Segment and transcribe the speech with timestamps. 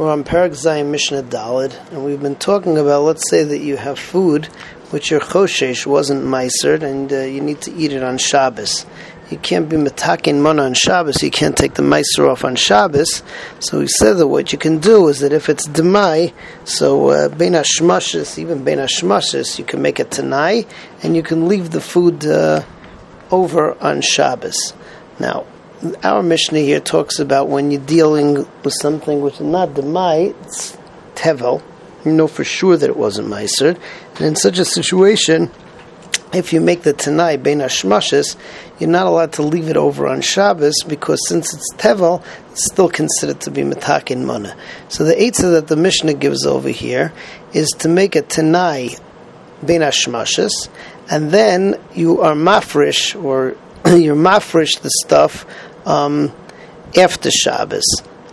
[0.00, 3.02] We're on Perek Zayin Mishnah Dalid, and we've been talking about.
[3.02, 4.46] Let's say that you have food
[4.92, 8.86] which your choshesh wasn't meisered, and uh, you need to eat it on Shabbos.
[9.30, 11.22] You can't be metakin mana on Shabbos.
[11.22, 13.22] You can't take the meiser off on Shabbos.
[13.58, 16.32] So he said that what you can do is that if it's demai,
[16.64, 20.64] so uh, ben even ben hashmashes, you can make it tanai,
[21.02, 22.64] and you can leave the food uh,
[23.30, 24.72] over on Shabbos.
[25.18, 25.44] Now,
[26.02, 30.76] our Mishnah here talks about when you're dealing with something which is not demai, it's
[31.14, 31.62] tevel.
[32.04, 33.78] You know for sure that it wasn't meiser,
[34.16, 35.50] and in such a situation,
[36.32, 38.36] if you make the Tanai Bein Hashmashes,
[38.78, 42.88] you're not allowed to leave it over on Shabbos because since it's Tevel, it's still
[42.88, 44.56] considered to be Metakin Mana.
[44.88, 47.12] So the Eitzah that the Mishnah gives over here
[47.52, 48.96] is to make a Tanai
[49.64, 50.68] Bein Hashmashes,
[51.10, 53.56] and then you are mafresh, or
[53.96, 55.46] you're mafresh the stuff
[55.86, 56.32] um,
[56.96, 57.84] after Shabbos.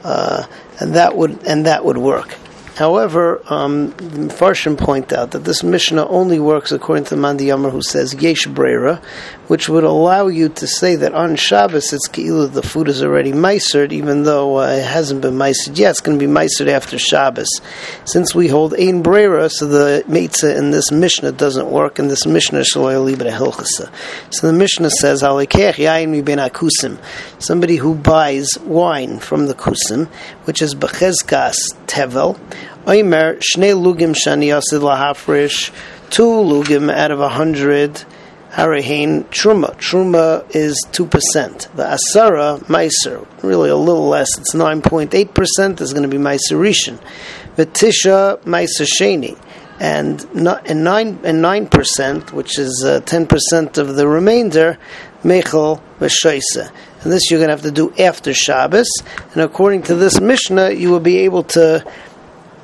[0.03, 0.45] Uh,
[0.79, 2.36] and that would and that would work.
[2.77, 3.91] However, um,
[4.29, 8.13] Farshim point out that this Mishnah only works according to the Mandi Yamar, who says
[8.13, 9.01] Yesh Brera,
[9.47, 13.31] which would allow you to say that on Shabbos it's Keilu, the food is already
[13.31, 16.99] meisered, even though uh, it hasn't been meisered yet, it's going to be meisered after
[16.99, 17.49] Shabbos.
[18.05, 22.27] Since we hold Ein Brera, so the Meitzah in this Mishnah doesn't work, and this
[22.27, 23.91] Mishnah Shaloy Libra Hilchasa.
[24.29, 26.99] So the Mishnah says, Alekech Yain Ben Akusim,
[27.39, 30.07] somebody who buys wine from the Kusim,
[30.43, 31.55] which is Bechezkas
[31.87, 32.37] Tevel,
[32.85, 35.71] Oimer, Shnei Lugim Shani Yasid Lahafrish,
[36.09, 38.03] two Lugim out of a hundred,
[38.51, 39.75] Harahain Truma.
[39.77, 41.75] Truma is 2%.
[41.75, 46.99] The Asara, Meiser, really a little less, it's 9.8%, is going to be Meiserishan.
[47.55, 49.37] The Tisha, Meiser Sheni.
[49.79, 54.79] And, and nine and nine percent, which is uh, ten percent of the remainder,
[55.23, 56.71] mechel v'shoisa.
[57.03, 58.89] And this you're going to have to do after Shabbos.
[59.33, 61.85] And according to this Mishnah, you will be able to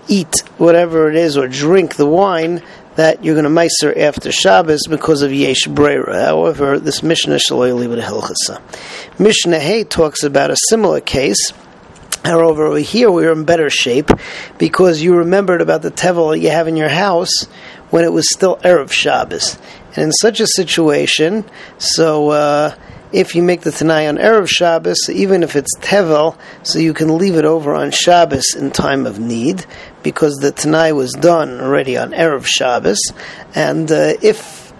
[0.08, 2.62] eat whatever it is or drink the wine
[2.96, 6.26] that you're going to meiser after Shabbos because of Yesh Brera.
[6.26, 8.62] However, this Mishnah Shaloy leave it Hilchasa.
[9.20, 11.52] Mishnah Hay talks about a similar case.
[12.24, 14.10] However, over here we're in better shape
[14.58, 17.46] because you remembered about the tevel you have in your house
[17.90, 19.58] when it was still Erev Shabbos.
[19.96, 21.46] And in such a situation,
[21.78, 22.76] so uh,
[23.14, 27.18] if you make the Tanai on Erev Shabbos, even if it's Tevel, so you can
[27.18, 29.66] leave it over on Shabbos in time of need,
[30.02, 33.00] because the Tanai was done already on Erev Shabbos.
[33.54, 34.74] And uh, if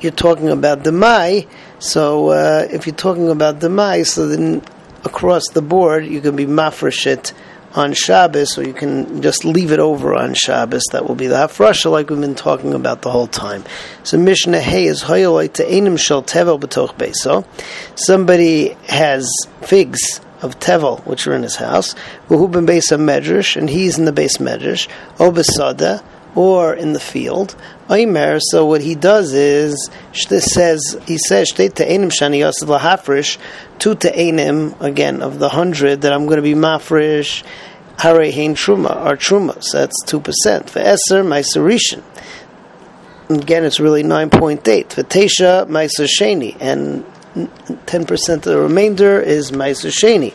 [0.00, 1.48] you're talking about demai,
[1.80, 4.62] so uh, if you're talking about demai, so then
[5.04, 7.32] across the board you can be mafresh
[7.74, 10.82] on Shabbos, or you can just leave it over on Shabbos.
[10.92, 13.64] That will be the hafrasha, like we've been talking about the whole time.
[14.02, 17.46] So Mishnah Hay is hoyolite to enim shel tevel b'toch beso.
[17.98, 19.30] Somebody has
[19.62, 21.94] figs of tevel which are in his house.
[22.28, 24.88] Who been base medrash, and he's in the base medrash.
[25.16, 26.02] Obesada
[26.34, 27.54] or in the field.
[27.88, 31.68] Oimer, so what he does is says he says two
[33.94, 37.42] to enim again of the hundred that I'm going to be mafrish
[37.98, 42.02] hare hein truma or truma so that's two percent for eser meiserishin.
[43.28, 47.04] Again, it's really nine point eight for tesha meiser sheni and
[47.86, 50.34] ten percent of the remainder is meiser sheni.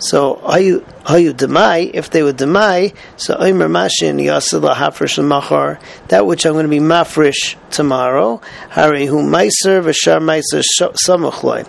[0.00, 5.78] So hayu demai, if they were demai, so oimer mashin yasid lahafresh machar,
[6.08, 8.40] that which I'm going to be mafresh tomorrow,
[8.70, 10.64] harihu meiser v'shar meiser
[11.06, 11.68] samachloi.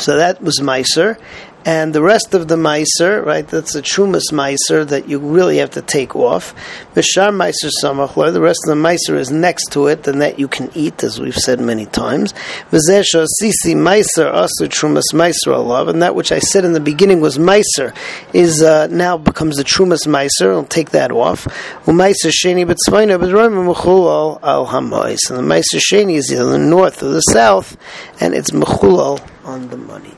[0.00, 1.18] So that was meiser,
[1.64, 3.46] and the rest of the meiser, right?
[3.46, 6.54] That's a trumas meiser that you really have to take off.
[6.94, 8.32] Mishar meiser samachlar.
[8.32, 11.18] The rest of the meiser is next to it, and that you can eat, as
[11.18, 12.34] we've said many times.
[12.70, 17.20] V'zesha sisi meiser asu trumas meiser alav, and that which I said in the beginning
[17.20, 17.96] was meiser
[18.34, 20.50] is uh, now becomes the trumas meiser.
[20.50, 21.44] I'll take that off.
[21.86, 27.02] Umeiser sheni b'tzvayna b'droim mechulal al hamois, and the meiser sheni is either the north
[27.02, 27.76] or the south,
[28.20, 30.12] and it's mechulal on the money.